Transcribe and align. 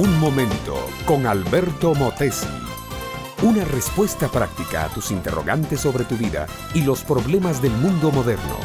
Un 0.00 0.18
momento 0.18 0.88
con 1.04 1.26
Alberto 1.26 1.94
Motesi. 1.94 2.48
Una 3.42 3.66
respuesta 3.66 4.28
práctica 4.28 4.86
a 4.86 4.88
tus 4.88 5.10
interrogantes 5.10 5.82
sobre 5.82 6.04
tu 6.04 6.16
vida 6.16 6.46
y 6.72 6.80
los 6.84 7.02
problemas 7.04 7.60
del 7.60 7.72
mundo 7.72 8.10
moderno. 8.10 8.56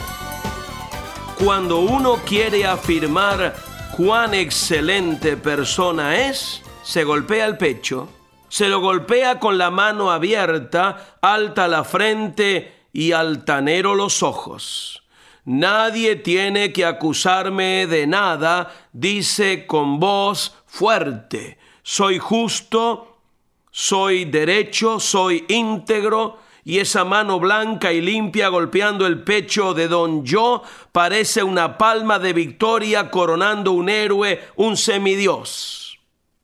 Cuando 1.37 1.79
uno 1.79 2.19
quiere 2.25 2.65
afirmar 2.65 3.53
cuán 3.97 4.33
excelente 4.33 5.35
persona 5.35 6.25
es, 6.25 6.63
se 6.83 7.03
golpea 7.03 7.47
el 7.47 7.57
pecho, 7.57 8.07
se 8.47 8.69
lo 8.69 8.79
golpea 8.79 9.37
con 9.37 9.57
la 9.57 9.69
mano 9.69 10.11
abierta, 10.11 11.17
alta 11.21 11.67
la 11.67 11.83
frente 11.83 12.87
y 12.93 13.11
altanero 13.11 13.93
los 13.93 14.23
ojos. 14.23 15.03
Nadie 15.43 16.15
tiene 16.15 16.71
que 16.71 16.85
acusarme 16.85 17.87
de 17.87 18.07
nada, 18.07 18.71
dice 18.93 19.67
con 19.67 19.99
voz 19.99 20.55
fuerte. 20.75 21.57
Soy 21.83 22.19
justo, 22.19 23.19
soy 23.71 24.25
derecho, 24.25 24.99
soy 24.99 25.45
íntegro, 25.47 26.39
y 26.65 26.79
esa 26.79 27.05
mano 27.05 27.39
blanca 27.39 27.93
y 27.93 28.01
limpia 28.01 28.49
golpeando 28.49 29.05
el 29.05 29.23
pecho 29.23 29.73
de 29.73 29.87
don 29.87 30.25
yo 30.25 30.63
parece 30.91 31.43
una 31.43 31.77
palma 31.77 32.19
de 32.19 32.33
victoria 32.33 33.09
coronando 33.09 33.71
un 33.71 33.87
héroe, 33.87 34.43
un 34.55 34.75
semidios. 34.75 35.99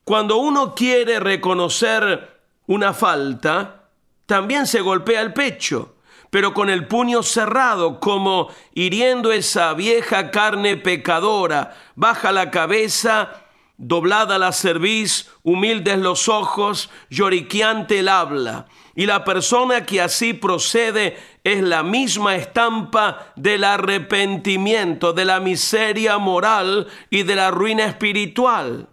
Cuando 0.05 0.37
uno 0.37 0.75
quiere 0.75 1.19
reconocer 1.19 2.39
una 2.67 2.93
falta, 2.93 3.89
también 4.27 4.65
se 4.65 4.79
golpea 4.81 5.21
el 5.21 5.33
pecho 5.33 5.95
pero 6.31 6.53
con 6.53 6.69
el 6.69 6.87
puño 6.87 7.23
cerrado, 7.23 7.99
como 7.99 8.47
hiriendo 8.73 9.33
esa 9.33 9.73
vieja 9.73 10.31
carne 10.31 10.77
pecadora. 10.77 11.75
Baja 11.95 12.31
la 12.31 12.49
cabeza, 12.49 13.50
doblada 13.81 14.37
la 14.37 14.51
cerviz, 14.51 15.29
humildes 15.41 15.97
los 15.97 16.29
ojos, 16.29 16.91
lloriqueante 17.09 17.99
el 17.99 18.09
habla. 18.09 18.67
Y 18.95 19.07
la 19.07 19.23
persona 19.23 19.85
que 19.85 20.01
así 20.01 20.33
procede 20.33 21.17
es 21.43 21.63
la 21.63 21.81
misma 21.81 22.35
estampa 22.35 23.33
del 23.35 23.63
arrepentimiento, 23.63 25.13
de 25.13 25.25
la 25.25 25.39
miseria 25.39 26.19
moral 26.19 26.87
y 27.09 27.23
de 27.23 27.35
la 27.35 27.49
ruina 27.49 27.85
espiritual. 27.85 28.87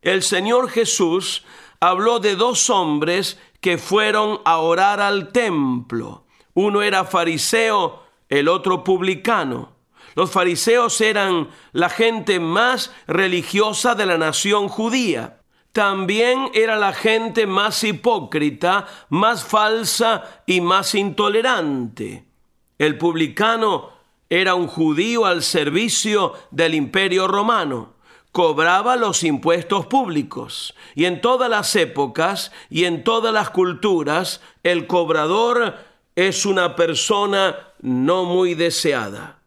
El 0.00 0.22
Señor 0.22 0.70
Jesús 0.70 1.44
habló 1.80 2.20
de 2.20 2.36
dos 2.36 2.70
hombres 2.70 3.36
que 3.60 3.78
fueron 3.78 4.40
a 4.44 4.58
orar 4.58 5.00
al 5.00 5.32
templo. 5.32 6.24
Uno 6.54 6.82
era 6.82 7.04
fariseo, 7.04 8.04
el 8.28 8.46
otro 8.46 8.84
publicano. 8.84 9.79
Los 10.14 10.30
fariseos 10.30 11.00
eran 11.00 11.48
la 11.72 11.88
gente 11.88 12.40
más 12.40 12.92
religiosa 13.06 13.94
de 13.94 14.06
la 14.06 14.18
nación 14.18 14.68
judía. 14.68 15.40
También 15.72 16.50
era 16.52 16.76
la 16.76 16.92
gente 16.92 17.46
más 17.46 17.84
hipócrita, 17.84 18.86
más 19.08 19.44
falsa 19.44 20.42
y 20.46 20.60
más 20.60 20.94
intolerante. 20.94 22.24
El 22.78 22.98
publicano 22.98 23.90
era 24.28 24.54
un 24.54 24.66
judío 24.66 25.26
al 25.26 25.42
servicio 25.42 26.34
del 26.50 26.74
imperio 26.74 27.28
romano. 27.28 27.94
Cobraba 28.32 28.96
los 28.96 29.22
impuestos 29.22 29.86
públicos. 29.86 30.74
Y 30.94 31.04
en 31.04 31.20
todas 31.20 31.50
las 31.50 31.74
épocas 31.76 32.52
y 32.68 32.84
en 32.84 33.04
todas 33.04 33.32
las 33.32 33.50
culturas, 33.50 34.40
el 34.62 34.86
cobrador 34.86 35.76
es 36.16 36.46
una 36.46 36.74
persona 36.74 37.56
no 37.80 38.24
muy 38.24 38.54
deseada. 38.54 39.39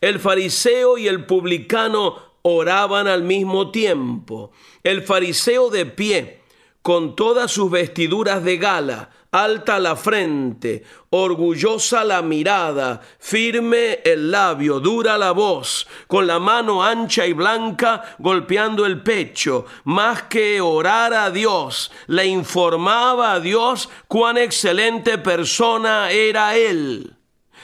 El 0.00 0.18
fariseo 0.18 0.96
y 0.96 1.08
el 1.08 1.26
publicano 1.26 2.16
oraban 2.42 3.06
al 3.06 3.22
mismo 3.22 3.70
tiempo. 3.70 4.50
El 4.82 5.02
fariseo 5.02 5.70
de 5.70 5.86
pie, 5.86 6.40
con 6.82 7.14
todas 7.14 7.50
sus 7.50 7.70
vestiduras 7.70 8.42
de 8.42 8.56
gala, 8.56 9.10
alta 9.32 9.78
la 9.78 9.94
frente, 9.96 10.84
orgullosa 11.10 12.02
la 12.04 12.22
mirada, 12.22 13.00
firme 13.18 14.00
el 14.04 14.30
labio, 14.30 14.80
dura 14.80 15.18
la 15.18 15.32
voz, 15.32 15.86
con 16.06 16.26
la 16.26 16.38
mano 16.38 16.82
ancha 16.82 17.26
y 17.26 17.32
blanca 17.32 18.16
golpeando 18.18 18.86
el 18.86 19.02
pecho, 19.02 19.66
más 19.84 20.22
que 20.22 20.60
orar 20.60 21.12
a 21.12 21.30
Dios, 21.30 21.92
le 22.06 22.26
informaba 22.26 23.34
a 23.34 23.40
Dios 23.40 23.88
cuán 24.08 24.38
excelente 24.38 25.18
persona 25.18 26.10
era 26.10 26.56
él. 26.56 27.19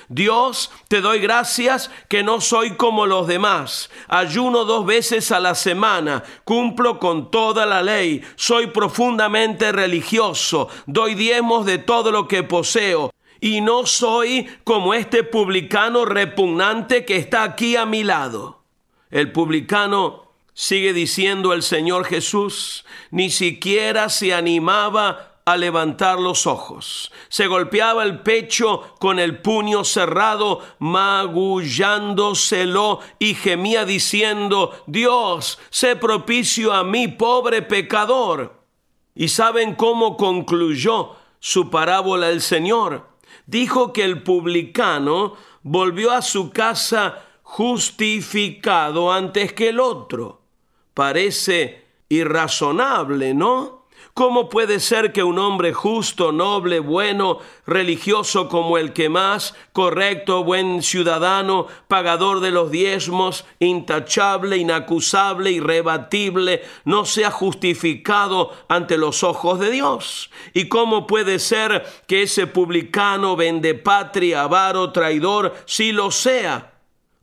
Dios, 0.08 0.70
te 0.88 1.00
doy 1.00 1.18
gracias 1.18 1.90
que 2.08 2.22
no 2.22 2.40
soy 2.40 2.76
como 2.76 3.06
los 3.06 3.26
demás. 3.26 3.90
Ayuno 4.08 4.64
dos 4.64 4.86
veces 4.86 5.32
a 5.32 5.40
la 5.40 5.54
semana, 5.54 6.22
cumplo 6.44 6.98
con 6.98 7.30
toda 7.30 7.66
la 7.66 7.82
ley, 7.82 8.22
soy 8.36 8.68
profundamente 8.68 9.72
religioso, 9.72 10.68
doy 10.86 11.14
diezmos 11.14 11.66
de 11.66 11.78
todo 11.78 12.12
lo 12.12 12.28
que 12.28 12.42
poseo. 12.42 13.10
Y 13.40 13.60
no 13.60 13.84
soy 13.84 14.48
como 14.64 14.94
este 14.94 15.22
publicano 15.22 16.04
repugnante 16.04 17.04
que 17.04 17.16
está 17.16 17.42
aquí 17.42 17.76
a 17.76 17.84
mi 17.84 18.02
lado. 18.02 18.62
El 19.10 19.30
publicano 19.30 20.32
sigue 20.54 20.92
diciendo 20.94 21.52
el 21.52 21.62
Señor 21.62 22.06
Jesús, 22.06 22.86
ni 23.10 23.30
siquiera 23.30 24.08
se 24.08 24.32
animaba 24.32 25.35
a 25.46 25.56
levantar 25.56 26.18
los 26.18 26.46
ojos. 26.48 27.12
Se 27.28 27.46
golpeaba 27.46 28.02
el 28.02 28.18
pecho 28.20 28.96
con 28.98 29.20
el 29.20 29.40
puño 29.40 29.84
cerrado, 29.84 30.60
magullándoselo 30.80 32.98
y 33.20 33.34
gemía 33.34 33.84
diciendo, 33.84 34.82
Dios, 34.88 35.60
sé 35.70 35.94
propicio 35.94 36.72
a 36.72 36.82
mí, 36.82 37.06
pobre 37.06 37.62
pecador. 37.62 38.60
¿Y 39.14 39.28
saben 39.28 39.76
cómo 39.76 40.16
concluyó 40.16 41.12
su 41.38 41.70
parábola 41.70 42.28
el 42.28 42.42
Señor? 42.42 43.06
Dijo 43.46 43.92
que 43.92 44.02
el 44.02 44.24
publicano 44.24 45.34
volvió 45.62 46.10
a 46.10 46.22
su 46.22 46.50
casa 46.50 47.22
justificado 47.42 49.12
antes 49.12 49.52
que 49.52 49.68
el 49.68 49.78
otro. 49.78 50.40
Parece 50.92 51.84
irrazonable, 52.08 53.32
¿no? 53.32 53.75
¿Cómo 54.16 54.48
puede 54.48 54.80
ser 54.80 55.12
que 55.12 55.22
un 55.22 55.38
hombre 55.38 55.74
justo, 55.74 56.32
noble, 56.32 56.80
bueno, 56.80 57.38
religioso 57.66 58.48
como 58.48 58.78
el 58.78 58.94
que 58.94 59.10
más, 59.10 59.54
correcto, 59.74 60.42
buen 60.42 60.82
ciudadano, 60.82 61.66
pagador 61.86 62.40
de 62.40 62.50
los 62.50 62.70
diezmos, 62.70 63.44
intachable, 63.58 64.56
inacusable, 64.56 65.50
irrebatible, 65.50 66.62
no 66.86 67.04
sea 67.04 67.30
justificado 67.30 68.52
ante 68.68 68.96
los 68.96 69.22
ojos 69.22 69.58
de 69.58 69.70
Dios? 69.70 70.30
¿Y 70.54 70.68
cómo 70.68 71.06
puede 71.06 71.38
ser 71.38 71.84
que 72.06 72.22
ese 72.22 72.46
publicano, 72.46 73.36
vende 73.36 73.74
patria, 73.74 74.44
avaro, 74.44 74.92
traidor, 74.92 75.54
sí 75.66 75.92
lo 75.92 76.10
sea? 76.10 76.72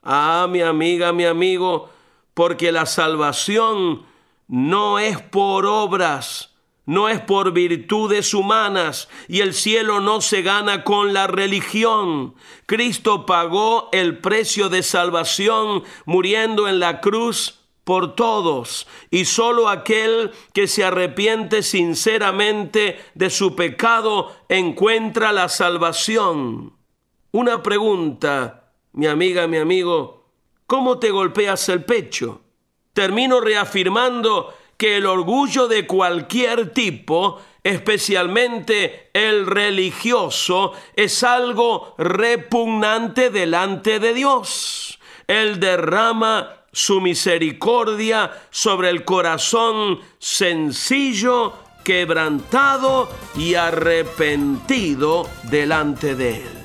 Ah, 0.03 0.45
mi 0.47 0.61
amiga, 0.61 1.11
mi 1.11 1.25
amigo, 1.25 1.89
porque 2.35 2.71
la 2.71 2.85
salvación 2.85 4.03
no 4.47 4.99
es 4.99 5.19
por 5.19 5.65
obras, 5.65 6.52
no 6.85 7.07
es 7.09 7.21
por 7.21 7.53
virtudes 7.53 8.33
humanas 8.33 9.07
y 9.27 9.39
el 9.39 9.53
cielo 9.53 10.01
no 10.01 10.21
se 10.21 10.41
gana 10.41 10.83
con 10.83 11.13
la 11.13 11.27
religión. 11.27 12.35
Cristo 12.65 13.25
pagó 13.25 13.89
el 13.91 14.19
precio 14.19 14.69
de 14.69 14.83
salvación 14.83 15.83
muriendo 16.05 16.67
en 16.67 16.79
la 16.79 16.99
cruz 16.99 17.59
por 17.83 18.15
todos 18.15 18.87
y 19.11 19.25
solo 19.25 19.69
aquel 19.69 20.31
que 20.53 20.67
se 20.67 20.83
arrepiente 20.83 21.63
sinceramente 21.63 22.99
de 23.13 23.29
su 23.29 23.55
pecado 23.55 24.35
encuentra 24.49 25.31
la 25.31 25.49
salvación. 25.49 26.73
Una 27.31 27.63
pregunta, 27.63 28.71
mi 28.93 29.07
amiga, 29.07 29.47
mi 29.47 29.57
amigo, 29.57 30.25
¿cómo 30.67 30.99
te 30.99 31.11
golpeas 31.11 31.67
el 31.69 31.83
pecho? 31.83 32.41
Termino 32.93 33.41
reafirmando 33.41 34.53
que 34.83 34.97
el 34.97 35.05
orgullo 35.05 35.69
de 35.69 35.87
cualquier 35.87 36.73
tipo, 36.73 37.39
especialmente 37.63 39.11
el 39.13 39.45
religioso, 39.47 40.73
es 40.97 41.23
algo 41.23 41.95
repugnante 41.97 43.29
delante 43.29 44.01
de 44.01 44.13
Dios. 44.13 44.99
Él 45.25 45.61
derrama 45.61 46.65
su 46.73 46.99
misericordia 46.99 48.29
sobre 48.49 48.89
el 48.89 49.05
corazón 49.05 50.01
sencillo, 50.19 51.53
quebrantado 51.85 53.07
y 53.37 53.55
arrepentido 53.55 55.29
delante 55.43 56.13
de 56.15 56.35
Él. 56.41 56.63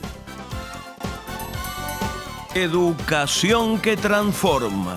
Educación 2.57 3.79
que 3.81 3.97
transforma. 3.97 4.97